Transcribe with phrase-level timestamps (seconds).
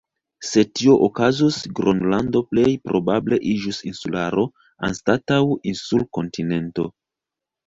[0.51, 4.47] Se tio okazus Gronlando plej probable iĝus insularo,
[4.89, 5.39] anstataŭ
[5.75, 6.89] insul-kontinento.